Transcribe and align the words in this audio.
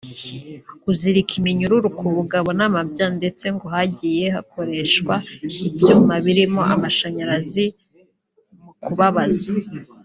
kuzirika 0.83 1.31
iminyururu 1.39 1.87
ku 1.97 2.05
bugabo 2.17 2.49
n’amabya 2.57 3.05
ndetse 3.17 3.45
ngo 3.53 3.65
hagiye 3.75 4.25
hakoreshwa 4.35 5.13
n’ibyuma 5.57 6.13
birimo 6.25 6.61
amashanyarazi 6.73 7.65
mu 8.63 8.71
kubabaza 8.83 9.51